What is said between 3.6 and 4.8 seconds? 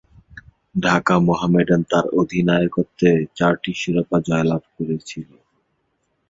শিরোপা জয়লাভ